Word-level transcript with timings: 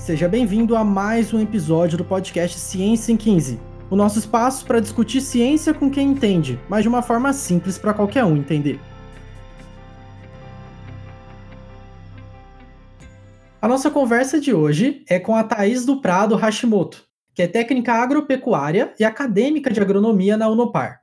Seja 0.00 0.26
bem-vindo 0.26 0.74
a 0.76 0.82
mais 0.82 1.34
um 1.34 1.38
episódio 1.38 1.98
do 1.98 2.04
podcast 2.06 2.58
Ciência 2.58 3.12
em 3.12 3.18
15, 3.18 3.60
o 3.90 3.94
nosso 3.94 4.18
espaço 4.18 4.64
para 4.64 4.80
discutir 4.80 5.20
ciência 5.20 5.74
com 5.74 5.90
quem 5.90 6.08
entende, 6.08 6.58
mas 6.70 6.82
de 6.82 6.88
uma 6.88 7.02
forma 7.02 7.34
simples 7.34 7.76
para 7.76 7.92
qualquer 7.92 8.24
um 8.24 8.34
entender. 8.34 8.80
A 13.60 13.68
nossa 13.68 13.90
conversa 13.90 14.40
de 14.40 14.54
hoje 14.54 15.04
é 15.06 15.20
com 15.20 15.36
a 15.36 15.44
Thaís 15.44 15.84
do 15.84 16.00
Prado 16.00 16.34
Hashimoto, 16.34 17.04
que 17.34 17.42
é 17.42 17.46
técnica 17.46 17.92
agropecuária 17.92 18.94
e 18.98 19.04
acadêmica 19.04 19.70
de 19.70 19.82
agronomia 19.82 20.34
na 20.34 20.48
Unopar. 20.48 21.02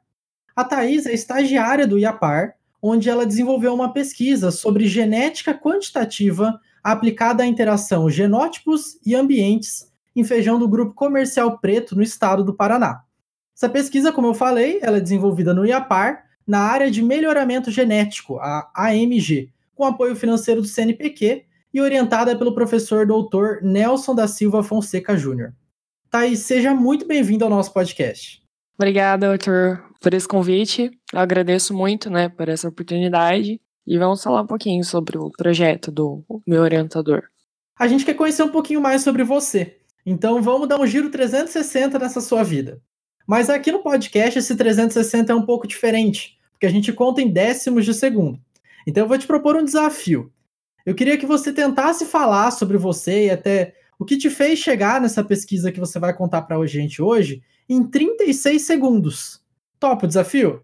A 0.56 0.64
Thaís 0.64 1.06
é 1.06 1.14
estagiária 1.14 1.86
do 1.86 2.00
IAPAR, 2.00 2.56
onde 2.82 3.12
ela 3.12 3.28
desenvolveu 3.28 3.76
uma 3.76 3.94
pesquisa 3.94 4.50
sobre 4.50 4.88
genética 4.88 5.54
quantitativa 5.54 6.60
aplicada 6.84 7.44
à 7.44 7.46
interação 7.46 8.10
genótipos 8.10 8.98
e 9.06 9.16
ambientes 9.16 9.92
em 10.16 10.24
feijão 10.24 10.58
do 10.58 10.68
grupo 10.68 10.94
comercial 10.94 11.60
preto 11.60 11.96
no 11.96 12.02
estado 12.02 12.44
do 12.44 12.54
Paraná. 12.54 13.04
Essa 13.56 13.70
pesquisa, 13.70 14.12
como 14.12 14.28
eu 14.28 14.34
falei, 14.34 14.80
ela 14.82 14.98
é 14.98 15.02
desenvolvida 15.02 15.54
no 15.54 15.66
IAPAR, 15.66 16.24
na 16.46 16.60
área 16.60 16.90
de 16.90 17.02
melhoramento 17.02 17.70
genético, 17.70 18.40
a 18.40 18.70
AMG, 18.76 19.52
com 19.76 19.84
apoio 19.84 20.16
financeiro 20.16 20.62
do 20.62 20.68
CNPq 20.68 21.46
e 21.74 21.82
orientada 21.82 22.36
pelo 22.36 22.56
professor 22.56 23.06
doutor 23.06 23.60
Nelson 23.62 24.16
da 24.16 24.28
Silva 24.28 24.64
Fonseca 24.64 25.18
Júnior. 25.18 25.54
Thaís, 26.10 26.40
seja 26.40 26.74
muito 26.74 27.06
bem-vindo 27.06 27.44
ao 27.44 27.50
nosso 27.50 27.74
podcast. 27.74 28.42
Obrigada, 28.80 29.32
Arthur, 29.32 29.84
por 30.02 30.14
esse 30.14 30.28
convite. 30.28 30.90
Eu 31.12 31.20
agradeço 31.20 31.74
muito, 31.74 32.10
né, 32.10 32.30
por 32.30 32.48
essa 32.48 32.70
oportunidade. 32.70 33.60
E 33.88 33.98
vamos 33.98 34.22
falar 34.22 34.42
um 34.42 34.48
pouquinho 34.48 34.84
sobre 34.84 35.18
o 35.18 35.32
projeto 35.32 35.90
do 35.90 36.22
meu 36.46 36.62
orientador. 36.62 37.24
A 37.80 37.88
gente 37.88 38.04
quer 38.04 38.16
conhecer 38.16 38.44
um 38.44 38.50
pouquinho 38.50 38.82
mais 38.82 39.02
sobre 39.02 39.24
você. 39.24 39.78
Então 40.06 40.42
vamos 40.42 40.68
dar 40.68 40.78
um 40.78 40.86
giro 40.86 41.10
360 41.10 41.98
nessa 41.98 42.20
sua 42.20 42.44
vida. 42.44 42.82
Mas 43.26 43.50
aqui 43.50 43.72
no 43.72 43.80
podcast 43.80 44.40
esse 44.40 44.58
360 44.58 45.32
é 45.32 45.36
um 45.36 45.46
pouco 45.46 45.66
diferente, 45.66 46.38
porque 46.52 46.66
a 46.66 46.70
gente 46.70 46.92
conta 46.92 47.22
em 47.22 47.32
décimos 47.32 47.86
de 47.86 47.94
segundo. 47.94 48.38
Então 48.86 49.06
eu 49.06 49.08
vou 49.08 49.18
te 49.18 49.26
propor 49.26 49.56
um 49.56 49.64
desafio. 49.64 50.34
Eu 50.86 50.94
queria 50.94 51.18
que 51.18 51.26
você 51.26 51.54
tentasse 51.54 52.06
falar 52.06 52.52
sobre 52.52 52.78
você 52.78 53.28
e 53.28 53.30
até 53.30 53.74
o 53.98 54.04
que 54.04 54.18
te 54.18 54.30
fez 54.30 54.60
chegar 54.60 55.00
nessa 55.00 55.24
pesquisa 55.24 55.72
que 55.72 55.80
você 55.80 55.98
vai 55.98 56.14
contar 56.14 56.42
para 56.42 56.58
a 56.58 56.68
gente 56.68 57.02
hoje 57.02 57.42
em 57.70 57.84
36 57.86 58.62
segundos. 58.62 59.42
Topa 59.80 60.04
o 60.04 60.08
desafio? 60.08 60.62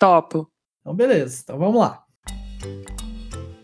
Topo. 0.00 0.50
Então, 0.80 0.94
beleza. 0.94 1.40
Então, 1.42 1.58
vamos 1.58 1.78
lá. 1.78 2.02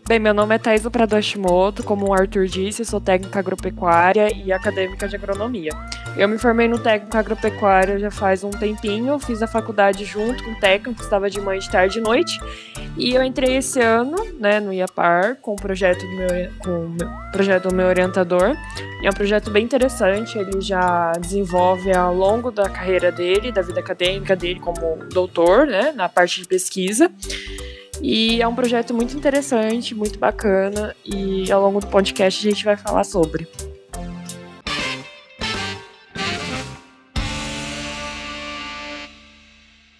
Bem, 0.09 0.17
meu 0.17 0.33
nome 0.33 0.55
é 0.55 0.57
Thais 0.57 0.81
Prado 0.87 1.15
Hashimoto, 1.15 1.83
como 1.83 2.07
o 2.07 2.13
Arthur 2.15 2.47
disse, 2.47 2.83
sou 2.83 2.99
técnica 2.99 3.37
agropecuária 3.37 4.35
e 4.35 4.51
acadêmica 4.51 5.07
de 5.07 5.15
agronomia. 5.15 5.71
Eu 6.17 6.27
me 6.27 6.39
formei 6.39 6.67
no 6.67 6.79
técnico 6.79 7.15
agropecuária 7.15 7.99
já 7.99 8.09
faz 8.09 8.43
um 8.43 8.49
tempinho, 8.49 9.19
fiz 9.19 9.43
a 9.43 9.47
faculdade 9.47 10.05
junto 10.05 10.43
com 10.43 10.49
o 10.49 10.55
técnico, 10.55 10.99
estava 10.99 11.29
de 11.29 11.39
manhã, 11.39 11.59
de 11.59 11.69
tarde 11.69 11.99
e 11.99 12.01
noite, 12.01 12.39
e 12.97 13.13
eu 13.13 13.23
entrei 13.23 13.57
esse 13.57 13.79
ano, 13.79 14.17
né, 14.39 14.59
no 14.59 14.73
IAPAR, 14.73 15.35
com 15.35 15.53
o 15.53 15.55
projeto 15.55 16.01
do 16.01 16.15
meu, 16.15 16.27
com 16.57 16.71
o 16.71 17.31
projeto 17.31 17.69
do 17.69 17.75
meu 17.75 17.85
orientador. 17.85 18.57
É 19.03 19.09
um 19.11 19.13
projeto 19.13 19.51
bem 19.51 19.63
interessante, 19.63 20.39
ele 20.39 20.59
já 20.59 21.11
desenvolve 21.21 21.95
ao 21.95 22.15
longo 22.15 22.49
da 22.49 22.67
carreira 22.67 23.11
dele, 23.11 23.51
da 23.51 23.61
vida 23.61 23.79
acadêmica 23.79 24.35
dele 24.35 24.59
como 24.59 24.97
doutor, 25.13 25.67
né, 25.67 25.91
na 25.91 26.09
parte 26.09 26.41
de 26.41 26.47
pesquisa. 26.47 27.11
E 28.01 28.41
é 28.41 28.47
um 28.47 28.55
projeto 28.55 28.93
muito 28.93 29.15
interessante, 29.15 29.93
muito 29.93 30.17
bacana, 30.17 30.95
e 31.05 31.51
ao 31.51 31.61
longo 31.61 31.81
do 31.81 31.87
podcast 31.87 32.47
a 32.47 32.49
gente 32.51 32.63
vai 32.63 32.77
falar 32.77 33.03
sobre. 33.03 33.47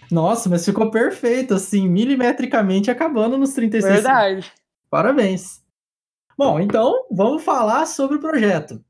Nossa, 0.10 0.50
mas 0.50 0.66
ficou 0.66 0.90
perfeito, 0.90 1.54
assim, 1.54 1.88
milimetricamente 1.88 2.90
acabando 2.90 3.38
nos 3.38 3.54
36 3.54 3.94
Verdade. 3.96 4.52
Parabéns. 4.90 5.62
Bom, 6.38 6.60
então 6.60 7.06
vamos 7.12 7.44
falar 7.44 7.86
sobre 7.86 8.18
o 8.18 8.20
projeto. 8.22 8.82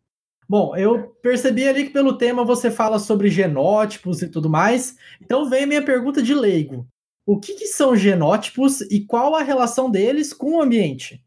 Bom, 0.48 0.76
eu 0.76 1.16
percebi 1.22 1.68
ali 1.68 1.86
que 1.86 1.94
pelo 1.94 2.18
tema 2.18 2.46
você 2.46 2.72
fala 2.72 2.98
sobre 3.00 3.30
genótipos 3.30 4.22
e 4.22 4.30
tudo 4.30 4.50
mais. 4.50 4.96
Então 5.22 5.50
vem 5.50 5.64
a 5.64 5.68
minha 5.68 5.82
pergunta 5.82 6.24
de 6.24 6.34
leigo. 6.34 6.88
O 7.32 7.40
que, 7.40 7.54
que 7.54 7.68
são 7.68 7.96
genótipos 7.96 8.82
e 8.82 9.06
qual 9.06 9.36
a 9.36 9.44
relação 9.44 9.88
deles 9.88 10.34
com 10.34 10.56
o 10.56 10.62
ambiente? 10.64 11.24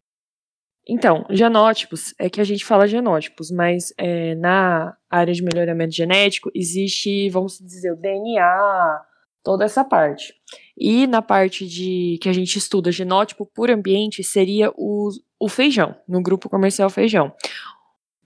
Então, 0.85 1.25
genótipos 1.31 2.13
é 2.19 2.29
que 2.29 2.41
a 2.41 2.45
gente 2.45 2.65
fala 2.65 2.89
genótipos, 2.89 3.53
mas 3.53 3.95
é, 3.97 4.35
na 4.35 4.97
área 5.09 5.33
de 5.33 5.45
melhoramento 5.45 5.95
genético 5.95 6.51
existe, 6.57 7.31
vamos 7.31 7.57
dizer, 7.61 7.93
o 7.93 7.97
DNA, 7.97 9.01
toda 9.45 9.65
essa 9.65 9.85
parte. 9.85 10.35
E 10.77 11.07
na 11.07 11.23
parte 11.23 11.69
de 11.69 12.19
que 12.21 12.29
a 12.29 12.33
gente 12.33 12.59
estuda 12.59 12.91
genótipo 12.91 13.47
por 13.47 13.71
ambiente 13.71 14.25
seria 14.25 14.73
o, 14.75 15.09
o 15.39 15.49
feijão, 15.49 15.95
no 16.09 16.21
grupo 16.21 16.49
comercial 16.49 16.91
feijão. 16.91 17.33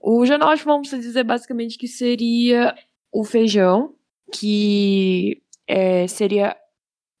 O 0.01 0.25
genótipo, 0.25 0.65
vamos 0.67 0.89
dizer 0.89 1.23
basicamente 1.23 1.77
que 1.77 1.87
seria 1.87 2.73
o 3.11 3.23
feijão, 3.23 3.93
que 4.33 5.43
é, 5.67 6.07
seria 6.07 6.57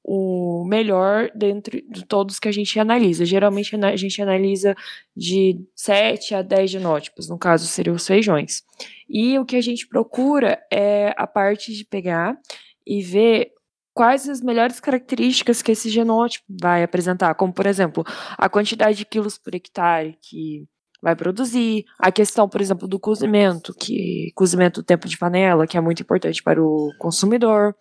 o 0.09 0.63
melhor 0.63 1.29
dentre 1.35 1.85
de 1.89 2.05
todos 2.05 2.39
que 2.39 2.47
a 2.47 2.51
gente 2.51 2.79
analisa. 2.79 3.25
Geralmente 3.25 3.75
a 3.75 3.95
gente 3.97 4.21
analisa 4.21 4.73
de 5.13 5.59
7 5.75 6.33
a 6.33 6.41
10 6.41 6.71
genótipos, 6.71 7.27
no 7.27 7.37
caso 7.37 7.67
seriam 7.67 7.93
os 7.93 8.07
feijões. 8.07 8.63
E 9.09 9.37
o 9.37 9.43
que 9.43 9.57
a 9.57 9.61
gente 9.61 9.85
procura 9.85 10.57
é 10.71 11.13
a 11.17 11.27
parte 11.27 11.73
de 11.73 11.83
pegar 11.83 12.37
e 12.85 13.01
ver 13.01 13.51
quais 13.93 14.29
as 14.29 14.39
melhores 14.39 14.79
características 14.79 15.61
que 15.61 15.73
esse 15.73 15.89
genótipo 15.89 16.45
vai 16.49 16.83
apresentar, 16.83 17.35
como 17.35 17.51
por 17.51 17.65
exemplo, 17.65 18.05
a 18.37 18.47
quantidade 18.47 18.99
de 18.99 19.05
quilos 19.05 19.37
por 19.37 19.53
hectare 19.53 20.17
que 20.21 20.65
vai 21.01 21.17
produzir, 21.17 21.83
a 21.99 22.11
questão, 22.13 22.47
por 22.47 22.61
exemplo, 22.61 22.87
do 22.87 22.97
cozimento, 22.97 23.73
que 23.73 24.31
cozimento 24.33 24.81
do 24.81 24.85
tempo 24.85 25.07
de 25.07 25.17
panela, 25.17 25.67
que 25.67 25.77
é 25.77 25.81
muito 25.81 26.01
importante 26.01 26.41
para 26.41 26.63
o 26.63 26.91
consumidor, 26.97 27.75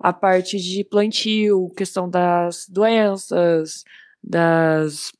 a 0.00 0.12
parte 0.12 0.58
de 0.58 0.82
plantio, 0.82 1.70
questão 1.76 2.08
das 2.08 2.66
doenças, 2.68 3.84
das 4.22 5.12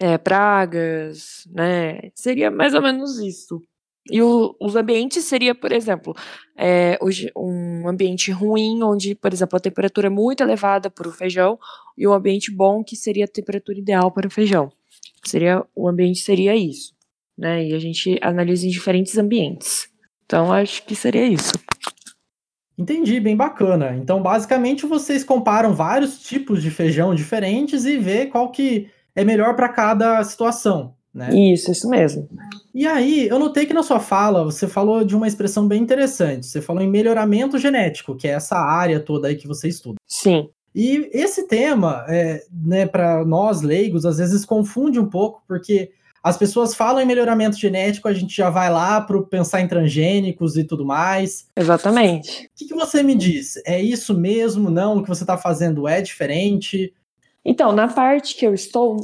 é, 0.00 0.16
pragas, 0.16 1.46
né? 1.50 2.10
Seria 2.14 2.50
mais 2.50 2.74
ou 2.74 2.82
menos 2.82 3.18
isso. 3.18 3.60
E 4.10 4.20
o, 4.20 4.54
os 4.60 4.76
ambientes 4.76 5.24
seria, 5.24 5.54
por 5.54 5.72
exemplo, 5.72 6.14
é, 6.56 6.98
um 7.36 7.88
ambiente 7.88 8.30
ruim, 8.30 8.82
onde, 8.82 9.14
por 9.14 9.32
exemplo, 9.32 9.56
a 9.56 9.60
temperatura 9.60 10.08
é 10.08 10.10
muito 10.10 10.42
elevada 10.42 10.90
para 10.90 11.08
o 11.08 11.12
feijão, 11.12 11.58
e 11.96 12.06
um 12.06 12.12
ambiente 12.12 12.50
bom, 12.50 12.84
que 12.84 12.96
seria 12.96 13.24
a 13.24 13.28
temperatura 13.28 13.78
ideal 13.78 14.12
para 14.12 14.26
o 14.26 14.30
feijão. 14.30 14.70
Seria, 15.24 15.64
o 15.74 15.88
ambiente 15.88 16.20
seria 16.20 16.54
isso, 16.54 16.92
né? 17.36 17.66
E 17.66 17.74
a 17.74 17.78
gente 17.78 18.18
analisa 18.20 18.66
em 18.66 18.70
diferentes 18.70 19.16
ambientes. 19.16 19.88
Então, 20.26 20.52
acho 20.52 20.84
que 20.84 20.94
seria 20.94 21.26
isso. 21.26 21.52
Entendi, 22.76 23.20
bem 23.20 23.36
bacana. 23.36 23.96
Então, 23.96 24.20
basicamente, 24.20 24.84
vocês 24.86 25.22
comparam 25.22 25.74
vários 25.74 26.20
tipos 26.20 26.62
de 26.62 26.70
feijão 26.70 27.14
diferentes 27.14 27.84
e 27.84 27.96
vê 27.96 28.26
qual 28.26 28.50
que 28.50 28.88
é 29.14 29.24
melhor 29.24 29.54
para 29.54 29.68
cada 29.68 30.22
situação, 30.24 30.94
né? 31.12 31.30
Isso, 31.32 31.70
isso 31.70 31.88
mesmo. 31.88 32.28
E 32.74 32.86
aí, 32.86 33.28
eu 33.28 33.38
notei 33.38 33.64
que 33.64 33.72
na 33.72 33.84
sua 33.84 34.00
fala 34.00 34.42
você 34.42 34.66
falou 34.66 35.04
de 35.04 35.14
uma 35.14 35.28
expressão 35.28 35.68
bem 35.68 35.80
interessante. 35.80 36.46
Você 36.46 36.60
falou 36.60 36.82
em 36.82 36.90
melhoramento 36.90 37.58
genético, 37.58 38.16
que 38.16 38.26
é 38.26 38.32
essa 38.32 38.56
área 38.56 38.98
toda 38.98 39.28
aí 39.28 39.36
que 39.36 39.46
você 39.46 39.68
estuda. 39.68 39.96
Sim. 40.08 40.48
E 40.74 41.08
esse 41.12 41.46
tema, 41.46 42.04
é, 42.08 42.42
né, 42.52 42.84
para 42.84 43.24
nós 43.24 43.62
leigos, 43.62 44.04
às 44.04 44.18
vezes 44.18 44.44
confunde 44.44 44.98
um 44.98 45.08
pouco, 45.08 45.40
porque 45.46 45.92
as 46.24 46.38
pessoas 46.38 46.74
falam 46.74 47.02
em 47.02 47.06
melhoramento 47.06 47.58
genético, 47.58 48.08
a 48.08 48.14
gente 48.14 48.34
já 48.34 48.48
vai 48.48 48.70
lá 48.70 48.98
para 48.98 49.20
pensar 49.24 49.60
em 49.60 49.68
transgênicos 49.68 50.56
e 50.56 50.64
tudo 50.64 50.82
mais. 50.82 51.50
Exatamente. 51.54 52.46
O 52.46 52.50
que, 52.56 52.64
que 52.64 52.74
você 52.74 53.02
me 53.02 53.14
diz? 53.14 53.60
É 53.66 53.78
isso 53.78 54.18
mesmo? 54.18 54.70
Não? 54.70 54.96
O 54.96 55.02
que 55.02 55.08
você 55.10 55.22
está 55.22 55.36
fazendo 55.36 55.86
é 55.86 56.00
diferente? 56.00 56.94
Então, 57.44 57.72
na 57.72 57.88
parte 57.88 58.36
que 58.36 58.46
eu 58.46 58.54
estou, 58.54 58.96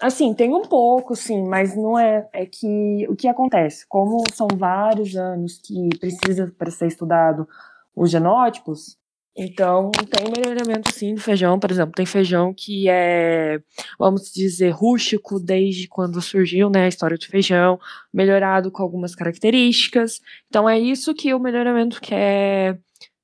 assim, 0.00 0.32
tem 0.32 0.54
um 0.54 0.62
pouco, 0.62 1.16
sim, 1.16 1.42
mas 1.42 1.76
não 1.76 1.98
é. 1.98 2.28
É 2.32 2.46
que 2.46 3.04
o 3.08 3.16
que 3.16 3.26
acontece? 3.26 3.84
Como 3.88 4.22
são 4.32 4.46
vários 4.54 5.16
anos 5.16 5.60
que 5.60 5.88
precisa 5.98 6.54
para 6.56 6.70
ser 6.70 6.86
estudado 6.86 7.48
os 7.96 8.12
genótipos, 8.12 8.96
então, 9.36 9.90
tem 9.92 10.30
melhoramento 10.30 10.92
sim 10.92 11.14
do 11.14 11.20
feijão, 11.20 11.58
por 11.58 11.70
exemplo, 11.70 11.92
tem 11.94 12.04
feijão 12.04 12.52
que 12.52 12.88
é, 12.88 13.60
vamos 13.98 14.32
dizer, 14.32 14.70
rústico 14.70 15.38
desde 15.38 15.88
quando 15.88 16.20
surgiu, 16.20 16.68
né, 16.68 16.84
a 16.84 16.88
história 16.88 17.16
do 17.16 17.26
feijão, 17.26 17.78
melhorado 18.12 18.70
com 18.70 18.82
algumas 18.82 19.14
características. 19.14 20.20
Então, 20.48 20.68
é 20.68 20.78
isso 20.78 21.14
que 21.14 21.32
o 21.32 21.38
melhoramento 21.38 22.00
quer 22.00 22.80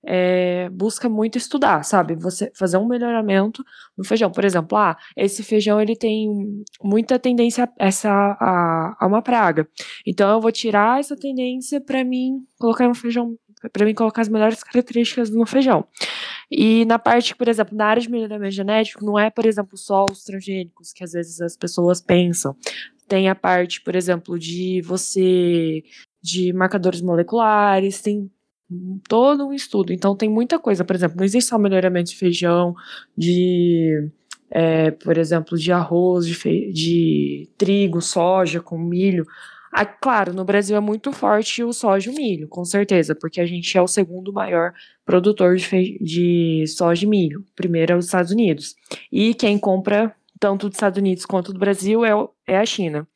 é, 0.07 0.71
busca 0.71 1.09
muito 1.09 1.37
estudar, 1.37 1.83
sabe? 1.83 2.15
Você 2.15 2.51
fazer 2.55 2.79
um 2.79 2.87
melhoramento 2.87 3.65
no 3.99 4.05
feijão. 4.05 4.31
Por 4.31 4.45
exemplo, 4.45 4.79
ah, 4.79 4.97
esse 5.17 5.43
feijão 5.43 5.81
ele 5.81 5.97
tem 5.97 6.29
muita 6.83 7.19
tendência 7.19 7.69
essa, 7.77 8.11
a, 8.11 8.97
a 9.01 9.07
uma 9.07 9.21
praga. 9.21 9.69
Então 10.07 10.31
eu 10.31 10.41
vou 10.41 10.53
tirar 10.53 11.01
essa 11.01 11.17
tendência 11.17 11.81
para 11.81 12.05
mim 12.05 12.39
colocar 12.59 12.89
um 12.89 12.95
feijão 12.95 13.37
para 13.73 13.85
mim 13.85 13.95
colocar 13.95 14.23
as 14.23 14.29
melhores 14.29 14.63
características 14.63 15.31
no 15.31 15.47
feijão. 15.47 15.87
E 16.51 16.85
na 16.85 16.99
parte, 16.99 17.35
por 17.35 17.49
exemplo, 17.49 17.77
na 17.77 17.87
área 17.87 18.03
de 18.03 18.11
melhoramento 18.11 18.55
genético, 18.55 19.05
não 19.05 19.19
é, 19.19 19.31
por 19.31 19.47
exemplo, 19.47 19.77
só 19.77 20.05
os 20.11 20.25
transgênicos 20.25 20.93
que 20.93 21.03
às 21.03 21.13
vezes 21.13 21.41
as 21.41 21.57
pessoas 21.57 22.01
pensam. 22.01 22.57
Tem 23.09 23.29
a 23.29 23.35
parte, 23.35 23.81
por 23.81 23.95
exemplo, 23.95 24.39
de 24.39 24.81
você 24.83 25.83
de 26.23 26.53
marcadores 26.53 27.01
moleculares, 27.01 28.03
tem 28.03 28.31
todo 29.09 29.47
um 29.47 29.53
estudo. 29.53 29.93
Então 29.93 30.17
tem 30.17 30.29
muita 30.29 30.59
coisa, 30.59 30.85
por 30.85 30.97
exemplo, 30.97 31.17
não 31.17 31.25
existe 31.25 31.49
só 31.49 31.59
melhoramento 31.59 32.11
de 32.11 32.17
feijão, 32.17 32.75
de 33.17 34.11
é, 34.51 34.91
por 34.91 35.19
exemplo, 35.19 35.59
de 35.59 35.73
arroz, 35.73 36.27
de, 36.27 36.73
de 36.73 37.49
trigo, 37.57 38.01
soja 38.01 38.61
com 38.61 38.79
milho. 38.79 39.27
Ah, 39.79 39.85
claro, 39.85 40.33
no 40.33 40.43
Brasil 40.43 40.75
é 40.75 40.81
muito 40.81 41.13
forte 41.13 41.63
o 41.63 41.71
soja 41.71 42.11
e 42.11 42.15
o 42.15 42.17
milho, 42.17 42.49
com 42.49 42.65
certeza, 42.65 43.15
porque 43.15 43.43
a 43.43 43.45
gente 43.45 43.77
é 43.77 43.83
o 43.83 43.87
segundo 43.87 44.33
maior 44.33 44.73
produtor 45.05 45.55
de, 45.57 45.99
de 46.01 46.65
soja 46.67 47.05
e 47.05 47.07
milho. 47.07 47.45
Primeiro 47.55 47.93
é 47.93 47.97
os 47.97 48.07
Estados 48.07 48.33
Unidos. 48.33 48.75
E 49.13 49.35
quem 49.35 49.59
compra 49.59 50.17
tanto 50.41 50.71
dos 50.71 50.77
Estados 50.77 50.99
Unidos 50.99 51.27
quanto 51.27 51.53
do 51.53 51.59
Brasil 51.59 52.07
é, 52.07 52.13
é 52.47 52.57
a 52.57 52.65
China. 52.65 53.07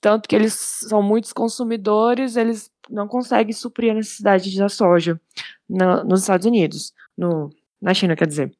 Tanto 0.00 0.26
que 0.26 0.34
eles 0.34 0.54
são 0.54 1.02
muitos 1.02 1.30
consumidores, 1.30 2.36
eles 2.36 2.70
não 2.88 3.06
conseguem 3.06 3.52
suprir 3.52 3.90
a 3.90 3.96
necessidade 3.96 4.56
da 4.56 4.70
soja 4.70 5.20
na, 5.68 6.02
nos 6.04 6.22
Estados 6.22 6.46
Unidos, 6.46 6.94
no, 7.18 7.50
na 7.82 7.92
China, 7.92 8.16
quer 8.16 8.26
dizer. 8.26 8.50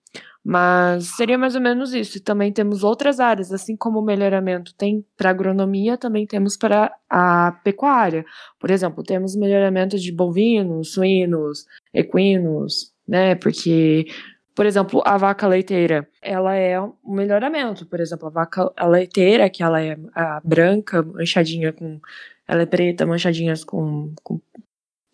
Mas 0.44 1.16
seria 1.16 1.36
mais 1.36 1.54
ou 1.54 1.60
menos 1.60 1.92
isso. 1.92 2.18
E 2.18 2.20
também 2.20 2.52
temos 2.52 2.82
outras 2.84 3.20
áreas, 3.20 3.52
assim 3.52 3.76
como 3.76 3.98
o 3.98 4.04
melhoramento 4.04 4.74
tem 4.74 5.04
para 5.16 5.30
agronomia, 5.30 5.98
também 5.98 6.26
temos 6.26 6.56
para 6.56 6.94
a 7.08 7.52
pecuária. 7.64 8.24
Por 8.58 8.70
exemplo, 8.70 9.02
temos 9.02 9.36
melhoramento 9.36 9.98
de 9.98 10.12
bovinos, 10.12 10.92
suínos, 10.92 11.66
equinos, 11.92 12.92
né? 13.06 13.34
Porque, 13.34 14.06
por 14.54 14.66
exemplo, 14.66 15.02
a 15.04 15.16
vaca 15.16 15.46
leiteira, 15.46 16.08
ela 16.22 16.54
é 16.54 16.80
um 16.80 16.94
melhoramento. 17.06 17.86
Por 17.86 18.00
exemplo, 18.00 18.28
a 18.28 18.30
vaca 18.30 18.72
leiteira, 18.86 19.50
que 19.50 19.62
ela 19.62 19.82
é 19.82 19.98
a 20.14 20.40
branca, 20.44 21.02
manchadinha 21.02 21.72
com. 21.72 22.00
Ela 22.46 22.62
é 22.62 22.66
preta, 22.66 23.04
manchadinhas 23.04 23.62
com, 23.62 24.14
com 24.22 24.40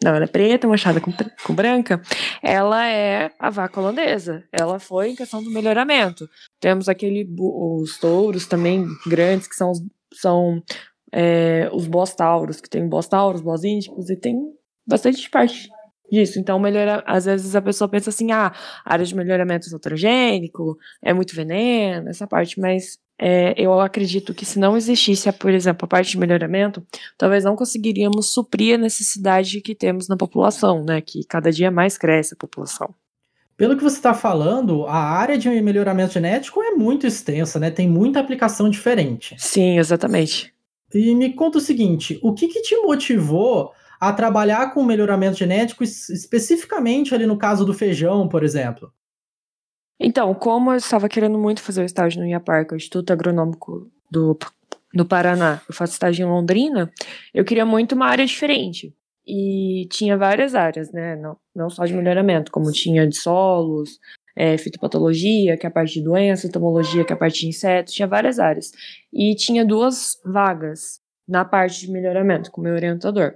não, 0.02 0.14
ela 0.14 0.24
é 0.24 0.28
preta, 0.28 0.68
manchada 0.68 1.00
com, 1.00 1.12
com 1.44 1.54
branca. 1.54 2.02
Ela 2.42 2.86
é 2.86 3.30
a 3.38 3.48
vaca 3.48 3.80
holandesa. 3.80 4.44
Ela 4.52 4.78
foi 4.78 5.10
em 5.10 5.16
questão 5.16 5.42
do 5.42 5.50
melhoramento. 5.50 6.28
Temos 6.60 6.88
aquele 6.88 7.26
os 7.38 7.98
touros 7.98 8.46
também 8.46 8.86
grandes, 9.06 9.46
que 9.46 9.54
são 9.54 9.72
são, 10.14 10.62
é, 11.12 11.68
os 11.72 11.86
bostauros, 11.86 12.60
que 12.60 12.68
tem 12.68 12.88
bostauros, 12.88 13.40
bos 13.40 13.64
índicos, 13.64 14.10
e 14.10 14.16
tem 14.16 14.36
bastante 14.86 15.28
parte 15.28 15.68
disso. 16.10 16.38
Então, 16.38 16.58
melhora, 16.58 17.02
às 17.06 17.24
vezes 17.24 17.54
a 17.56 17.62
pessoa 17.62 17.88
pensa 17.88 18.10
assim, 18.10 18.32
ah, 18.32 18.52
área 18.84 19.04
de 19.04 19.14
melhoramento 19.14 19.78
transgênico, 19.78 20.78
é 21.02 21.12
muito 21.12 21.34
veneno, 21.34 22.08
essa 22.08 22.26
parte, 22.26 22.60
mas 22.60 22.98
é, 23.18 23.54
eu 23.56 23.80
acredito 23.80 24.34
que 24.34 24.44
se 24.44 24.58
não 24.58 24.76
existisse, 24.76 25.30
por 25.32 25.50
exemplo, 25.50 25.84
a 25.84 25.88
parte 25.88 26.10
de 26.10 26.18
melhoramento, 26.18 26.84
talvez 27.16 27.44
não 27.44 27.54
conseguiríamos 27.54 28.32
suprir 28.32 28.74
a 28.74 28.78
necessidade 28.78 29.60
que 29.60 29.74
temos 29.74 30.08
na 30.08 30.16
população, 30.16 30.84
né? 30.84 31.00
Que 31.00 31.24
cada 31.24 31.50
dia 31.52 31.70
mais 31.70 31.96
cresce 31.96 32.34
a 32.34 32.36
população. 32.36 32.92
Pelo 33.56 33.76
que 33.76 33.84
você 33.84 33.96
está 33.96 34.12
falando, 34.12 34.84
a 34.86 34.98
área 34.98 35.38
de 35.38 35.48
melhoramento 35.48 36.14
genético 36.14 36.60
é 36.60 36.72
muito 36.72 37.06
extensa, 37.06 37.60
né? 37.60 37.70
Tem 37.70 37.88
muita 37.88 38.18
aplicação 38.18 38.68
diferente. 38.68 39.36
Sim, 39.38 39.78
exatamente. 39.78 40.52
E 40.92 41.14
me 41.14 41.32
conta 41.32 41.58
o 41.58 41.60
seguinte: 41.60 42.18
o 42.20 42.34
que, 42.34 42.48
que 42.48 42.62
te 42.62 42.76
motivou 42.78 43.72
a 44.00 44.12
trabalhar 44.12 44.72
com 44.72 44.82
melhoramento 44.84 45.38
genético, 45.38 45.82
especificamente 45.82 47.14
ali 47.14 47.26
no 47.26 47.38
caso 47.38 47.64
do 47.64 47.74
feijão, 47.74 48.28
por 48.28 48.42
exemplo? 48.42 48.92
Então, 49.98 50.34
como 50.34 50.72
eu 50.72 50.76
estava 50.76 51.08
querendo 51.08 51.38
muito 51.38 51.62
fazer 51.62 51.82
o 51.82 51.86
estágio 51.86 52.20
no 52.20 52.28
IAPAR, 52.28 52.66
que 52.66 52.74
o 52.74 52.76
Instituto 52.76 53.12
Agronômico 53.12 53.90
do, 54.10 54.36
do 54.92 55.06
Paraná, 55.06 55.60
eu 55.68 55.74
faço 55.74 55.92
estágio 55.92 56.26
em 56.26 56.28
Londrina, 56.28 56.90
eu 57.32 57.44
queria 57.44 57.64
muito 57.64 57.94
uma 57.94 58.06
área 58.06 58.26
diferente. 58.26 58.94
E 59.26 59.88
tinha 59.90 60.18
várias 60.18 60.54
áreas, 60.54 60.92
né? 60.92 61.16
Não, 61.16 61.36
não 61.54 61.70
só 61.70 61.86
de 61.86 61.94
melhoramento, 61.94 62.52
como 62.52 62.70
tinha 62.70 63.08
de 63.08 63.16
solos, 63.16 63.98
é, 64.36 64.58
fitopatologia, 64.58 65.56
que 65.56 65.64
é 65.64 65.68
a 65.68 65.72
parte 65.72 65.94
de 65.94 66.02
doença, 66.02 66.46
entomologia, 66.46 67.04
que 67.04 67.12
é 67.12 67.16
a 67.16 67.18
parte 67.18 67.40
de 67.40 67.48
insetos, 67.48 67.94
tinha 67.94 68.06
várias 68.06 68.38
áreas. 68.38 68.72
E 69.12 69.34
tinha 69.34 69.64
duas 69.64 70.20
vagas 70.24 71.00
na 71.26 71.44
parte 71.44 71.80
de 71.80 71.90
melhoramento, 71.90 72.50
com 72.50 72.60
meu 72.60 72.74
orientador. 72.74 73.34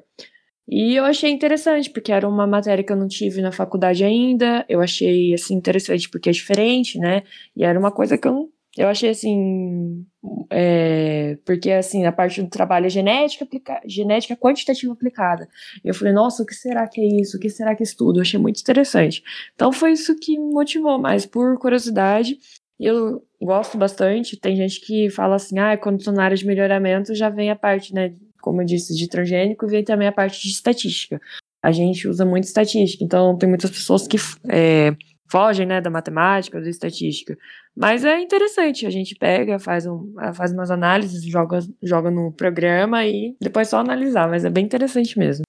E 0.68 0.94
eu 0.96 1.04
achei 1.04 1.30
interessante, 1.30 1.88
porque 1.88 2.12
era 2.12 2.28
uma 2.28 2.46
matéria 2.46 2.84
que 2.84 2.92
eu 2.92 2.96
não 2.96 3.08
tive 3.08 3.40
na 3.40 3.50
faculdade 3.50 4.04
ainda. 4.04 4.66
Eu 4.68 4.82
achei, 4.82 5.32
assim, 5.32 5.54
interessante 5.54 6.10
porque 6.10 6.28
é 6.28 6.32
diferente, 6.32 6.98
né? 6.98 7.22
E 7.56 7.64
era 7.64 7.78
uma 7.78 7.90
coisa 7.90 8.18
que 8.18 8.28
eu 8.28 8.32
não. 8.32 8.48
Eu 8.76 8.86
achei 8.88 9.10
assim. 9.10 10.06
É, 10.50 11.38
porque, 11.44 11.70
assim, 11.72 12.04
a 12.04 12.12
parte 12.12 12.42
do 12.42 12.48
trabalho 12.50 12.86
é 12.86 12.90
genética, 12.90 13.44
aplica, 13.44 13.80
genética 13.86 14.36
quantitativa 14.36 14.92
aplicada. 14.92 15.48
E 15.84 15.88
eu 15.88 15.94
falei, 15.94 16.12
nossa, 16.12 16.42
o 16.42 16.46
que 16.46 16.54
será 16.54 16.86
que 16.86 17.00
é 17.00 17.20
isso? 17.20 17.38
O 17.38 17.40
que 17.40 17.48
será 17.48 17.74
que 17.74 17.82
estudo? 17.82 18.18
Eu 18.18 18.22
achei 18.22 18.38
muito 18.38 18.60
interessante. 18.60 19.22
Então 19.54 19.72
foi 19.72 19.92
isso 19.92 20.14
que 20.16 20.38
me 20.38 20.52
motivou, 20.52 20.98
mas 20.98 21.26
por 21.26 21.58
curiosidade. 21.58 22.38
Eu 22.78 23.22
gosto 23.40 23.76
bastante. 23.78 24.36
Tem 24.36 24.54
gente 24.54 24.80
que 24.80 25.10
fala 25.10 25.36
assim, 25.36 25.58
ah, 25.58 25.76
quando 25.76 25.98
estou 25.98 26.12
na 26.14 26.24
área 26.24 26.36
de 26.36 26.46
melhoramento 26.46 27.14
já 27.14 27.28
vem 27.30 27.50
a 27.50 27.56
parte, 27.56 27.92
né? 27.94 28.14
Como 28.40 28.62
eu 28.62 28.66
disse, 28.66 28.94
de 28.94 29.08
transgênico 29.08 29.66
vem 29.66 29.84
também 29.84 30.08
a 30.08 30.12
parte 30.12 30.42
de 30.42 30.48
estatística. 30.48 31.20
A 31.62 31.72
gente 31.72 32.06
usa 32.06 32.24
muito 32.24 32.44
estatística, 32.44 33.02
então 33.02 33.36
tem 33.36 33.48
muitas 33.48 33.70
pessoas 33.70 34.06
que 34.06 34.16
é, 34.48 34.94
fogem 35.30 35.66
né, 35.66 35.80
da 35.80 35.90
matemática, 35.90 36.60
da 36.60 36.68
estatística. 36.68 37.36
Mas 37.76 38.04
é 38.04 38.20
interessante, 38.20 38.86
a 38.86 38.90
gente 38.90 39.14
pega, 39.14 39.58
faz, 39.58 39.86
um, 39.86 40.12
faz 40.34 40.52
umas 40.52 40.70
análises, 40.70 41.24
joga, 41.24 41.60
joga 41.82 42.10
no 42.10 42.32
programa 42.32 43.04
e 43.04 43.36
depois 43.40 43.68
só 43.68 43.78
analisar, 43.78 44.28
mas 44.28 44.44
é 44.44 44.50
bem 44.50 44.64
interessante 44.64 45.18
mesmo. 45.18 45.44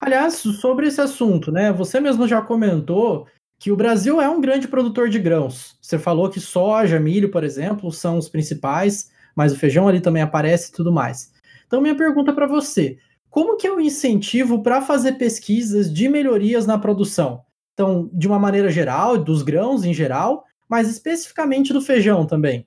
Aliás, 0.00 0.34
sobre 0.34 0.88
esse 0.88 1.00
assunto, 1.00 1.52
né? 1.52 1.72
Você 1.72 2.00
mesmo 2.00 2.26
já 2.26 2.40
comentou 2.42 3.26
que 3.58 3.70
o 3.70 3.76
Brasil 3.76 4.20
é 4.20 4.28
um 4.28 4.40
grande 4.40 4.66
produtor 4.66 5.08
de 5.08 5.20
grãos. 5.20 5.76
Você 5.80 5.96
falou 5.96 6.28
que 6.28 6.40
soja, 6.40 6.98
milho, 6.98 7.30
por 7.30 7.44
exemplo, 7.44 7.92
são 7.92 8.18
os 8.18 8.28
principais, 8.28 9.12
mas 9.36 9.52
o 9.52 9.58
feijão 9.58 9.86
ali 9.86 10.00
também 10.00 10.22
aparece 10.22 10.70
e 10.70 10.72
tudo 10.72 10.90
mais. 10.90 11.32
Então, 11.72 11.80
minha 11.80 11.96
pergunta 11.96 12.34
para 12.34 12.46
você: 12.46 12.98
como 13.30 13.56
que 13.56 13.66
é 13.66 13.72
o 13.72 13.80
incentivo 13.80 14.62
para 14.62 14.82
fazer 14.82 15.12
pesquisas 15.12 15.90
de 15.90 16.06
melhorias 16.06 16.66
na 16.66 16.76
produção? 16.76 17.40
Então, 17.72 18.10
de 18.12 18.28
uma 18.28 18.38
maneira 18.38 18.70
geral, 18.70 19.16
dos 19.16 19.40
grãos 19.40 19.82
em 19.82 19.94
geral, 19.94 20.44
mas 20.68 20.90
especificamente 20.90 21.72
do 21.72 21.80
feijão 21.80 22.26
também. 22.26 22.66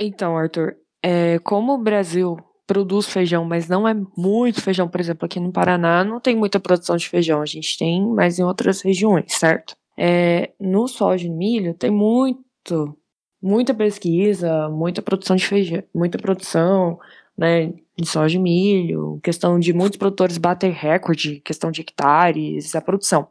Então, 0.00 0.34
Arthur, 0.34 0.76
é, 1.02 1.38
como 1.40 1.74
o 1.74 1.82
Brasil 1.82 2.38
produz 2.66 3.04
feijão, 3.06 3.44
mas 3.44 3.68
não 3.68 3.86
é 3.86 3.94
muito 4.16 4.62
feijão, 4.62 4.88
por 4.88 4.98
exemplo, 4.98 5.26
aqui 5.26 5.38
no 5.38 5.52
Paraná 5.52 6.02
não 6.02 6.18
tem 6.18 6.34
muita 6.34 6.58
produção 6.58 6.96
de 6.96 7.06
feijão, 7.06 7.42
a 7.42 7.46
gente 7.46 7.76
tem, 7.76 8.06
mas 8.06 8.38
em 8.38 8.44
outras 8.44 8.80
regiões, 8.80 9.34
certo? 9.34 9.76
É, 9.94 10.52
no 10.58 10.88
soja 10.88 11.26
e 11.26 11.30
milho 11.30 11.74
tem 11.74 11.90
muito, 11.90 12.96
muita 13.42 13.74
pesquisa, 13.74 14.70
muita 14.70 15.02
produção 15.02 15.36
de 15.36 15.46
feijão, 15.46 15.82
muita 15.94 16.16
produção, 16.16 16.98
né, 17.38 17.72
de 17.96 18.06
soja 18.06 18.36
e 18.36 18.40
milho, 18.40 19.20
questão 19.22 19.60
de 19.60 19.72
muitos 19.72 19.96
produtores 19.96 20.36
bater 20.36 20.72
recorde, 20.72 21.40
questão 21.40 21.70
de 21.70 21.82
hectares, 21.82 22.74
a 22.74 22.80
produção. 22.80 23.28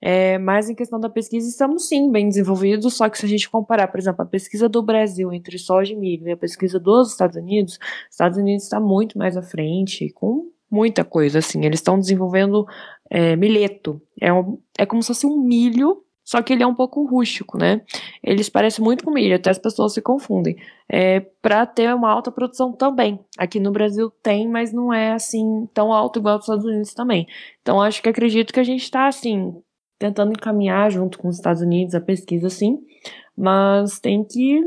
É, 0.00 0.36
mas 0.38 0.68
em 0.68 0.74
questão 0.74 1.00
da 1.00 1.08
pesquisa, 1.08 1.48
estamos 1.48 1.88
sim 1.88 2.10
bem 2.10 2.28
desenvolvidos, 2.28 2.94
só 2.94 3.08
que 3.08 3.18
se 3.18 3.24
a 3.24 3.28
gente 3.28 3.48
comparar, 3.48 3.88
por 3.88 3.98
exemplo, 3.98 4.22
a 4.22 4.26
pesquisa 4.26 4.68
do 4.68 4.82
Brasil 4.82 5.32
entre 5.32 5.58
soja 5.58 5.92
e 5.92 5.96
milho 5.96 6.28
e 6.28 6.32
a 6.32 6.36
pesquisa 6.36 6.78
dos 6.78 7.12
Estados 7.12 7.36
Unidos, 7.36 7.78
Estados 8.10 8.36
Unidos 8.36 8.64
está 8.64 8.78
muito 8.78 9.16
mais 9.16 9.36
à 9.36 9.42
frente, 9.42 10.10
com 10.10 10.50
muita 10.70 11.04
coisa, 11.04 11.38
assim, 11.38 11.64
eles 11.64 11.80
estão 11.80 11.98
desenvolvendo 11.98 12.66
é, 13.10 13.34
milheto, 13.36 14.00
é, 14.20 14.30
um, 14.32 14.58
é 14.78 14.84
como 14.84 15.02
se 15.02 15.08
fosse 15.08 15.26
um 15.26 15.40
milho 15.40 16.03
só 16.24 16.42
que 16.42 16.52
ele 16.52 16.62
é 16.62 16.66
um 16.66 16.74
pouco 16.74 17.04
rústico, 17.04 17.58
né? 17.58 17.82
Eles 18.22 18.48
parecem 18.48 18.82
muito 18.82 19.04
com 19.04 19.10
milho, 19.10 19.36
até 19.36 19.50
as 19.50 19.58
pessoas 19.58 19.92
se 19.92 20.00
confundem. 20.00 20.56
É, 20.88 21.20
para 21.20 21.66
ter 21.66 21.94
uma 21.94 22.10
alta 22.10 22.32
produção 22.32 22.72
também. 22.72 23.20
Aqui 23.38 23.60
no 23.60 23.70
Brasil 23.70 24.10
tem, 24.22 24.48
mas 24.48 24.72
não 24.72 24.92
é 24.92 25.12
assim 25.12 25.68
tão 25.74 25.92
alto 25.92 26.18
igual 26.18 26.36
nos 26.36 26.44
Estados 26.44 26.64
Unidos 26.64 26.94
também. 26.94 27.26
Então 27.60 27.80
acho 27.80 28.02
que 28.02 28.08
acredito 28.08 28.52
que 28.52 28.60
a 28.60 28.64
gente 28.64 28.82
está 28.82 29.06
assim 29.06 29.54
tentando 29.98 30.32
encaminhar 30.32 30.90
junto 30.90 31.18
com 31.18 31.28
os 31.28 31.36
Estados 31.36 31.62
Unidos 31.62 31.94
a 31.94 32.00
pesquisa, 32.00 32.50
sim, 32.50 32.78
mas 33.36 34.00
tem 34.00 34.24
que 34.24 34.60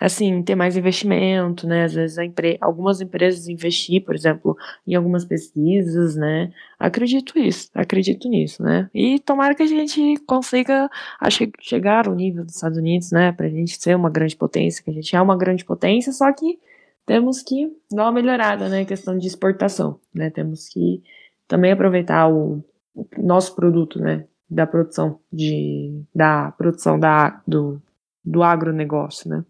assim, 0.00 0.42
ter 0.42 0.54
mais 0.54 0.76
investimento, 0.76 1.66
né? 1.66 1.84
Às 1.84 1.94
vezes 1.94 2.18
empre 2.18 2.58
algumas 2.60 3.00
empresas 3.00 3.48
investir, 3.48 4.04
por 4.04 4.14
exemplo, 4.14 4.56
em 4.86 4.94
algumas 4.94 5.24
pesquisas, 5.24 6.16
né? 6.16 6.52
Acredito 6.78 7.38
isso, 7.38 7.70
acredito 7.74 8.28
nisso, 8.28 8.62
né? 8.62 8.90
E 8.94 9.18
tomara 9.20 9.54
que 9.54 9.62
a 9.62 9.66
gente 9.66 10.16
consiga 10.26 10.90
che 11.30 11.50
chegar 11.60 12.06
ao 12.06 12.14
nível 12.14 12.44
dos 12.44 12.54
Estados 12.54 12.78
Unidos, 12.78 13.10
né? 13.10 13.32
Pra 13.32 13.48
gente 13.48 13.80
ser 13.80 13.96
uma 13.96 14.10
grande 14.10 14.36
potência, 14.36 14.82
que 14.84 14.90
a 14.90 14.94
gente 14.94 15.14
é 15.16 15.20
uma 15.20 15.36
grande 15.36 15.64
potência, 15.64 16.12
só 16.12 16.32
que 16.32 16.58
temos 17.06 17.42
que 17.42 17.72
dar 17.90 18.04
uma 18.04 18.12
melhorada, 18.12 18.68
né? 18.68 18.84
Questão 18.84 19.16
de 19.16 19.26
exportação, 19.26 19.98
né? 20.14 20.30
Temos 20.30 20.68
que 20.68 21.02
também 21.48 21.72
aproveitar 21.72 22.28
o, 22.28 22.62
o 22.94 23.06
nosso 23.18 23.54
produto, 23.56 23.98
né? 24.00 24.26
Da 24.50 24.66
produção 24.66 25.18
de 25.32 26.02
da 26.14 26.52
produção 26.52 26.98
da 26.98 27.40
do, 27.46 27.80
do 28.24 28.42
agronegócio, 28.42 29.28
né? 29.30 29.44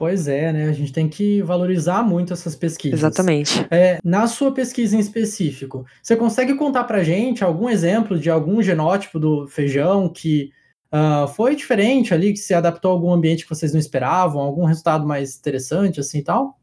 Pois 0.00 0.26
é, 0.28 0.50
né? 0.50 0.64
A 0.64 0.72
gente 0.72 0.94
tem 0.94 1.06
que 1.06 1.42
valorizar 1.42 2.02
muito 2.02 2.32
essas 2.32 2.56
pesquisas. 2.56 3.00
Exatamente. 3.00 3.66
É, 3.70 3.98
na 4.02 4.26
sua 4.26 4.50
pesquisa 4.50 4.96
em 4.96 4.98
específico, 4.98 5.84
você 6.02 6.16
consegue 6.16 6.54
contar 6.54 6.84
para 6.84 7.04
gente 7.04 7.44
algum 7.44 7.68
exemplo 7.68 8.18
de 8.18 8.30
algum 8.30 8.62
genótipo 8.62 9.18
do 9.18 9.46
feijão 9.46 10.08
que 10.08 10.52
uh, 10.90 11.28
foi 11.28 11.54
diferente 11.54 12.14
ali, 12.14 12.32
que 12.32 12.38
se 12.38 12.54
adaptou 12.54 12.90
a 12.90 12.94
algum 12.94 13.12
ambiente 13.12 13.42
que 13.42 13.50
vocês 13.50 13.74
não 13.74 13.78
esperavam, 13.78 14.40
algum 14.40 14.64
resultado 14.64 15.06
mais 15.06 15.36
interessante, 15.36 16.00
assim 16.00 16.20
e 16.20 16.24
tal? 16.24 16.58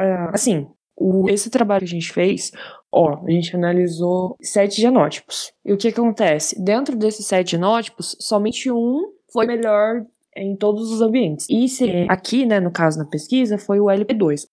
Uh, 0.00 0.32
assim, 0.32 0.66
o, 0.96 1.28
esse 1.28 1.50
trabalho 1.50 1.80
que 1.80 1.94
a 1.94 2.00
gente 2.00 2.10
fez, 2.10 2.52
ó, 2.90 3.22
a 3.22 3.30
gente 3.30 3.54
analisou 3.54 4.34
sete 4.40 4.80
genótipos. 4.80 5.52
E 5.62 5.74
o 5.74 5.76
que 5.76 5.88
acontece? 5.88 6.58
Dentro 6.58 6.96
desses 6.96 7.26
sete 7.26 7.50
genótipos, 7.50 8.16
somente 8.18 8.72
um 8.72 9.12
foi 9.30 9.46
melhor 9.46 10.06
em 10.36 10.56
todos 10.56 10.90
os 10.90 11.00
ambientes. 11.00 11.46
E 11.48 11.68
se, 11.68 12.06
aqui, 12.08 12.46
né, 12.46 12.60
no 12.60 12.70
caso 12.70 12.98
na 12.98 13.04
pesquisa, 13.04 13.58
foi 13.58 13.80
o 13.80 13.86
LP2. 13.86 14.46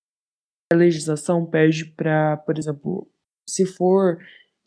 A 0.72 0.76
legislação 0.76 1.46
pede 1.46 1.86
para, 1.86 2.38
por 2.38 2.58
exemplo, 2.58 3.08
se 3.48 3.66
for 3.66 4.18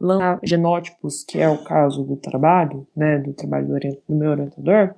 lançar 0.00 0.38
genótipos, 0.45 1.25
que 1.25 1.38
é 1.38 1.49
o 1.49 1.62
caso 1.65 2.05
do 2.05 2.17
trabalho, 2.17 2.87
né, 2.97 3.19
do 3.19 3.33
trabalho 3.33 3.67
do, 3.67 3.79
do 4.09 4.15
meu 4.15 4.31
orientador, 4.31 4.95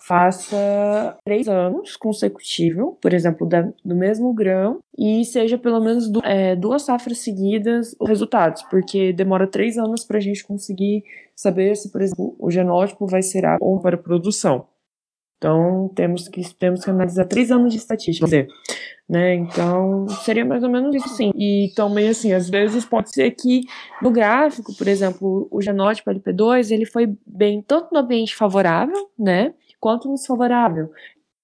faça 0.00 1.18
três 1.24 1.46
anos 1.46 1.96
consecutivos, 1.96 2.94
por 3.00 3.12
exemplo, 3.12 3.46
da, 3.46 3.62
do 3.84 3.94
mesmo 3.94 4.32
grão, 4.32 4.78
e 4.96 5.24
seja 5.24 5.58
pelo 5.58 5.80
menos 5.80 6.08
du 6.08 6.20
é, 6.24 6.56
duas 6.56 6.82
safras 6.82 7.18
seguidas 7.18 7.94
os 8.00 8.08
resultados, 8.08 8.62
porque 8.64 9.12
demora 9.12 9.46
três 9.46 9.76
anos 9.76 10.04
para 10.04 10.18
a 10.18 10.20
gente 10.20 10.44
conseguir 10.44 11.04
saber 11.36 11.76
se, 11.76 11.90
por 11.90 12.00
exemplo, 12.00 12.34
o 12.38 12.50
genótipo 12.50 13.06
vai 13.06 13.22
ser 13.22 13.44
ou 13.60 13.80
para 13.80 13.96
produção. 13.96 14.66
Então, 15.40 15.90
temos 15.94 16.28
que, 16.28 16.54
temos 16.54 16.84
que 16.84 16.90
analisar 16.90 17.24
três 17.24 17.50
anos 17.50 17.72
de 17.72 17.78
estatística. 17.78 18.46
Né? 19.08 19.36
Então, 19.36 20.06
seria 20.22 20.44
mais 20.44 20.62
ou 20.62 20.68
menos 20.68 20.94
isso, 20.94 21.08
sim. 21.08 21.32
E 21.34 21.72
também, 21.74 22.10
assim, 22.10 22.34
às 22.34 22.50
vezes 22.50 22.84
pode 22.84 23.10
ser 23.10 23.30
que 23.30 23.62
no 24.02 24.10
gráfico, 24.10 24.76
por 24.76 24.86
exemplo, 24.86 25.48
o 25.50 25.62
genótipo 25.62 26.10
LP2, 26.10 26.70
ele 26.70 26.84
foi 26.84 27.16
bem 27.26 27.62
tanto 27.62 27.88
no 27.90 28.00
ambiente 28.00 28.36
favorável, 28.36 29.10
né, 29.18 29.54
quanto 29.80 30.08
no 30.08 30.14
desfavorável. 30.14 30.90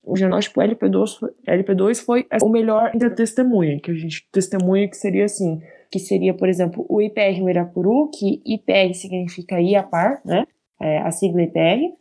O 0.05 0.15
genótipo 0.15 0.61
LP2, 0.61 1.19
LP2 1.49 2.05
foi 2.05 2.27
o 2.43 2.51
melhor 2.51 2.93
entre 2.95 3.09
a 3.09 3.15
testemunha, 3.15 3.81
que 3.81 3.91
a 3.91 3.95
gente 3.95 4.29
testemunha 4.31 4.87
que 4.89 4.97
seria 4.97 5.25
assim, 5.25 5.59
que 5.91 5.99
seria, 5.99 6.35
por 6.35 6.51
exemplo, 6.51 6.85
o 6.87 7.01
IPR 7.01 7.43
Uirapuru, 7.43 8.11
que 8.11 8.43
IPR 8.45 8.93
significa 8.93 9.59
IAPAR, 9.59 10.21
né, 10.23 10.47
é, 10.81 10.99
a 10.99 11.11
sigla 11.11 11.43
IPR, 11.43 11.93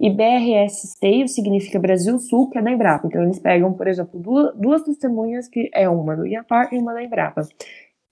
e 0.00 0.10
BRS 0.10 0.84
Esteio 0.84 1.28
significa 1.28 1.78
Brasil 1.78 2.18
Sul, 2.18 2.50
que 2.50 2.58
é 2.58 2.62
da 2.62 2.72
Embrapa. 2.72 3.06
Então 3.06 3.22
eles 3.22 3.38
pegam, 3.38 3.72
por 3.72 3.86
exemplo, 3.86 4.18
duas, 4.18 4.52
duas 4.56 4.82
testemunhas, 4.82 5.48
que 5.48 5.70
é 5.72 5.88
uma 5.88 6.16
do 6.16 6.26
IAPAR 6.26 6.74
e 6.74 6.78
uma 6.78 6.92
da 6.92 7.02
Embrapa. 7.02 7.46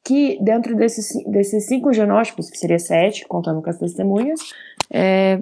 Que 0.05 0.39
dentro 0.41 0.77
desses, 0.77 1.09
desses 1.27 1.67
cinco 1.67 1.93
genótipos, 1.93 2.49
que 2.49 2.57
seria 2.57 2.79
sete, 2.79 3.27
contando 3.27 3.61
com 3.61 3.69
as 3.69 3.77
testemunhas, 3.77 4.41
é, 4.89 5.41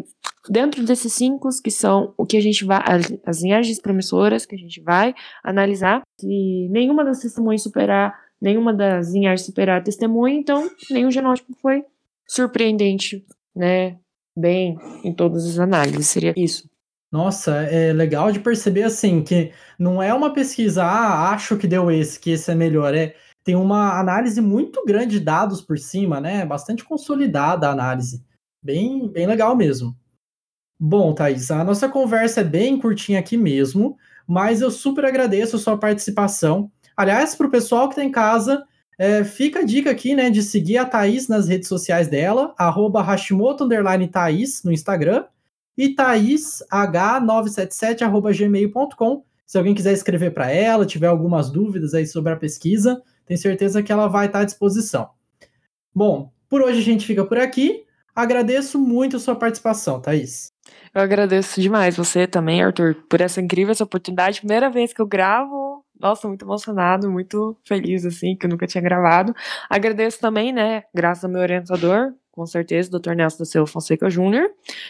dentro 0.48 0.84
desses 0.84 1.12
cinco, 1.12 1.48
que 1.62 1.70
são 1.70 2.14
o 2.16 2.24
que 2.24 2.38
a 2.38 2.40
gente 2.40 2.64
vai, 2.64 2.82
as 3.26 3.42
linhagens 3.42 3.78
promissoras 3.80 4.46
que 4.46 4.54
a 4.54 4.58
gente 4.58 4.80
vai 4.80 5.14
analisar, 5.44 6.02
se 6.18 6.68
nenhuma 6.70 7.04
das 7.04 7.20
testemunhas 7.20 7.62
superar, 7.62 8.18
nenhuma 8.40 8.72
das 8.72 9.12
linhagens 9.12 9.44
superar 9.44 9.80
a 9.80 9.84
testemunha, 9.84 10.38
então 10.38 10.68
nenhum 10.90 11.10
genótipo 11.10 11.52
foi 11.60 11.84
surpreendente, 12.26 13.24
né? 13.54 13.98
Bem 14.38 14.78
em 15.04 15.12
todas 15.12 15.44
as 15.46 15.58
análises. 15.58 16.06
Seria 16.06 16.32
isso. 16.36 16.68
Nossa, 17.10 17.62
é 17.62 17.92
legal 17.92 18.30
de 18.30 18.38
perceber 18.38 18.82
assim 18.82 19.22
que 19.22 19.52
não 19.78 20.02
é 20.02 20.12
uma 20.12 20.32
pesquisa, 20.32 20.84
ah, 20.84 21.30
acho 21.30 21.56
que 21.56 21.66
deu 21.66 21.90
esse, 21.90 22.20
que 22.20 22.30
esse 22.30 22.50
é 22.50 22.54
melhor. 22.54 22.94
É, 22.94 23.14
tem 23.42 23.56
uma 23.56 23.98
análise 23.98 24.40
muito 24.42 24.84
grande 24.84 25.18
de 25.18 25.24
dados 25.24 25.62
por 25.62 25.78
cima, 25.78 26.20
né? 26.20 26.44
Bastante 26.44 26.84
consolidada 26.84 27.66
a 27.66 27.72
análise. 27.72 28.22
Bem, 28.62 29.08
bem 29.08 29.26
legal 29.26 29.56
mesmo. 29.56 29.96
Bom, 30.78 31.14
Thaís, 31.14 31.50
a 31.50 31.64
nossa 31.64 31.88
conversa 31.88 32.42
é 32.42 32.44
bem 32.44 32.78
curtinha 32.78 33.18
aqui 33.18 33.36
mesmo, 33.36 33.96
mas 34.26 34.60
eu 34.60 34.70
super 34.70 35.04
agradeço 35.04 35.56
a 35.56 35.58
sua 35.58 35.78
participação. 35.78 36.70
Aliás, 36.94 37.34
para 37.34 37.46
o 37.46 37.50
pessoal 37.50 37.88
que 37.88 37.94
está 37.94 38.04
em 38.04 38.12
casa, 38.12 38.64
é, 38.98 39.22
fica 39.22 39.60
a 39.60 39.64
dica 39.64 39.90
aqui, 39.90 40.16
né, 40.16 40.28
de 40.28 40.42
seguir 40.42 40.76
a 40.76 40.84
Thaís 40.84 41.28
nas 41.28 41.46
redes 41.46 41.68
sociais 41.68 42.08
dela, 42.08 42.52
arroba 42.58 43.00
Hashimoto 43.00 43.66
Thaís 44.10 44.64
no 44.64 44.72
Instagram 44.72 45.24
e 45.76 45.94
thaísh977 45.94 48.02
arroba 48.02 48.32
gmail.com. 48.32 49.24
Se 49.46 49.56
alguém 49.56 49.74
quiser 49.74 49.92
escrever 49.92 50.34
para 50.34 50.50
ela, 50.50 50.84
tiver 50.84 51.06
algumas 51.06 51.48
dúvidas 51.48 51.94
aí 51.94 52.06
sobre 52.06 52.32
a 52.32 52.36
pesquisa, 52.36 53.00
tenho 53.24 53.38
certeza 53.38 53.82
que 53.82 53.92
ela 53.92 54.08
vai 54.08 54.26
estar 54.26 54.40
à 54.40 54.44
disposição. 54.44 55.08
Bom, 55.94 56.32
por 56.48 56.60
hoje 56.60 56.80
a 56.80 56.84
gente 56.84 57.06
fica 57.06 57.24
por 57.24 57.38
aqui. 57.38 57.84
Agradeço 58.14 58.80
muito 58.80 59.16
a 59.16 59.20
sua 59.20 59.36
participação, 59.36 60.00
Thaís. 60.00 60.48
Eu 60.92 61.00
agradeço 61.00 61.60
demais 61.60 61.96
você 61.96 62.26
também, 62.26 62.62
Arthur, 62.62 62.96
por 63.08 63.20
essa 63.20 63.40
incrível 63.40 63.70
essa 63.70 63.84
oportunidade. 63.84 64.40
Primeira 64.40 64.68
vez 64.68 64.92
que 64.92 65.00
eu 65.00 65.06
gravo 65.06 65.67
nossa, 66.00 66.28
muito 66.28 66.44
emocionado, 66.44 67.10
muito 67.10 67.56
feliz, 67.64 68.04
assim, 68.04 68.36
que 68.36 68.46
eu 68.46 68.50
nunca 68.50 68.66
tinha 68.66 68.82
gravado. 68.82 69.34
Agradeço 69.68 70.20
também, 70.20 70.52
né, 70.52 70.84
graças 70.94 71.24
ao 71.24 71.30
meu 71.30 71.40
orientador, 71.40 72.12
com 72.30 72.46
certeza, 72.46 72.90
Dr. 72.90 73.14
Nelson 73.14 73.38
da 73.38 73.44
Silva 73.44 73.66
Fonseca 73.66 74.08
Júnior, 74.08 74.48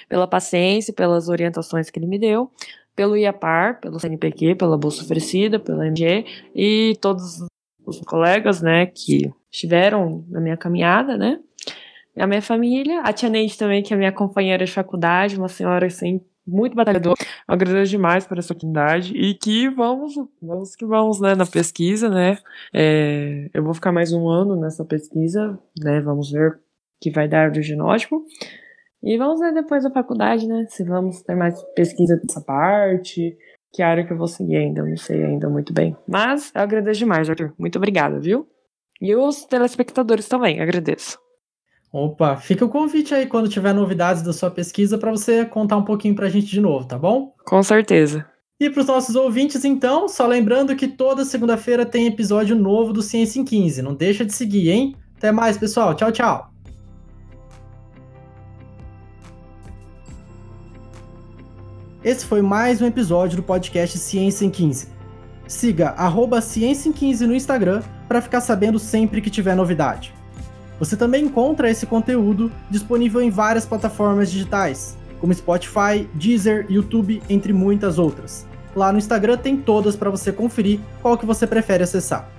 pela 0.09 0.27
paciência, 0.27 0.93
pelas 0.93 1.29
orientações 1.29 1.89
que 1.91 1.99
ele 1.99 2.07
me 2.07 2.19
deu, 2.19 2.51
pelo 2.95 3.17
IAPAR, 3.17 3.81
pelo 3.81 3.99
CNPq, 3.99 4.55
pela 4.57 4.77
bolsa 4.77 5.03
oferecida, 5.03 5.59
pela 5.59 5.87
MG 5.87 6.27
e 6.55 6.97
todos 7.01 7.47
os 7.87 8.01
colegas, 8.01 8.61
né, 8.61 8.87
que 8.87 9.33
estiveram 9.51 10.25
na 10.29 10.41
minha 10.41 10.57
caminhada, 10.57 11.17
né, 11.17 11.39
a 12.19 12.27
minha 12.27 12.43
família, 12.43 13.01
a 13.01 13.13
tia 13.13 13.29
Neide 13.29 13.57
também, 13.57 13.83
que 13.83 13.95
é 13.95 13.97
minha 13.97 14.13
companheira 14.13 14.65
de 14.65 14.73
faculdade, 14.73 15.39
uma 15.39 15.49
senhora, 15.49 15.87
assim, 15.87 16.21
muito 16.49 16.75
batalhador. 16.75 17.15
Eu 17.21 17.55
agradeço 17.55 17.91
demais 17.91 18.27
por 18.27 18.39
essa 18.39 18.53
oportunidade 18.53 19.13
e 19.15 19.35
que 19.35 19.69
vamos, 19.69 20.15
vamos 20.41 20.75
que 20.75 20.87
vamos, 20.87 21.21
né, 21.21 21.35
na 21.35 21.47
pesquisa, 21.47 22.09
né? 22.09 22.39
É, 22.73 23.51
eu 23.53 23.63
vou 23.63 23.75
ficar 23.75 23.93
mais 23.93 24.13
um 24.13 24.29
ano 24.29 24.57
nessa 24.57 24.85
pesquisa, 24.85 25.59
né? 25.79 26.01
Vamos 26.01 26.31
ver 26.33 26.53
o 26.53 26.59
que 27.01 27.11
vai 27.11 27.29
dar 27.29 27.51
do 27.51 27.63
genótipo. 27.63 28.25
E 29.03 29.17
vamos 29.17 29.39
ver 29.41 29.53
depois 29.53 29.85
da 29.85 29.91
faculdade, 29.91 30.49
né? 30.49 30.67
Se 30.69 30.83
vamos 30.83 31.23
ter 31.23 31.37
mais 31.37 31.63
pesquisa 31.75 32.17
dessa 32.17 32.41
parte, 32.41 33.37
que 33.73 33.83
área 33.83 34.05
que 34.05 34.13
eu 34.13 34.19
vou 34.19 34.27
seguir 34.27 34.57
ainda, 34.57 34.83
não 34.83 34.97
sei 34.97 35.23
ainda 35.23 35.49
muito 35.49 35.73
bem. 35.73 35.97
Mas 36.07 36.51
eu 36.55 36.63
agradeço 36.63 37.01
demais, 37.01 37.29
Arthur. 37.29 37.53
Muito 37.59 37.77
obrigada, 37.77 38.19
viu? 38.19 38.49
E 39.01 39.15
os 39.15 39.45
telespectadores 39.45 40.27
também, 40.27 40.61
agradeço. 40.61 41.28
Opa, 42.05 42.37
fica 42.37 42.65
o 42.65 42.69
convite 42.69 43.13
aí 43.13 43.27
quando 43.27 43.49
tiver 43.49 43.75
novidades 43.75 44.23
da 44.23 44.33
sua 44.33 44.49
pesquisa 44.51 44.97
para 44.97 45.11
você 45.11 45.45
contar 45.45 45.77
um 45.77 45.85
pouquinho 45.85 46.15
para 46.15 46.27
a 46.27 46.29
gente 46.29 46.47
de 46.47 46.61
novo, 46.61 46.87
tá 46.87 46.97
bom? 46.97 47.35
Com 47.45 47.61
certeza. 47.61 48.25
E 48.61 48.71
para 48.71 48.81
os 48.81 48.87
nossos 48.87 49.17
ouvintes, 49.17 49.65
então, 49.65 50.09
só 50.09 50.25
lembrando 50.25 50.77
que 50.77 50.87
toda 50.87 51.25
segunda-feira 51.25 51.85
tem 51.85 52.07
episódio 52.07 52.55
novo 52.55 52.93
do 52.93 53.03
Ciência 53.03 53.41
em 53.41 53.45
15. 53.45 53.83
Não 53.83 53.95
deixa 53.95 54.25
de 54.25 54.33
seguir, 54.33 54.71
hein? 54.71 54.95
Até 55.17 55.33
mais, 55.33 55.59
pessoal. 55.59 55.93
Tchau, 55.95 56.13
tchau. 56.13 56.53
Esse 62.05 62.25
foi 62.25 62.43
mais 62.43 62.81
um 62.81 62.87
episódio 62.87 63.37
do 63.37 63.43
podcast 63.43 63.99
Ciência 63.99 64.45
em 64.45 64.51
15. 64.51 64.89
Siga 65.49 65.91
arroba 65.91 66.41
Ciência 66.41 66.89
em 66.89 66.93
15 66.93 67.27
no 67.27 67.35
Instagram 67.35 67.83
para 68.07 68.21
ficar 68.21 68.41
sabendo 68.41 68.79
sempre 68.79 69.21
que 69.21 69.31
tiver 69.31 69.57
novidade. 69.57 70.18
Você 70.79 70.97
também 70.97 71.25
encontra 71.25 71.71
esse 71.71 71.87
conteúdo 71.87 72.53
disponível 72.71 73.21
em 73.21 73.31
várias 73.31 73.67
plataformas 73.67 74.31
digitais, 74.31 74.97
como 75.21 75.35
Spotify, 75.35 76.09
Deezer, 76.15 76.67
YouTube, 76.69 77.23
entre 77.29 77.53
muitas 77.53 77.99
outras. 77.99 78.47
Lá 78.75 78.93
no 78.93 78.99
Instagram 78.99 79.37
tem 79.37 79.57
todas 79.57 79.97
para 79.97 80.11
você 80.11 80.33
conferir 80.33 80.81
qual 81.03 81.19
que 81.19 81.27
você 81.27 81.47
prefere 81.47 81.83
acessar. 81.83 82.31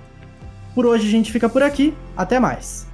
Por 0.74 0.86
hoje 0.86 1.06
a 1.06 1.10
gente 1.10 1.30
fica 1.30 1.48
por 1.48 1.62
aqui, 1.62 1.92
até 2.16 2.40
mais. 2.40 2.89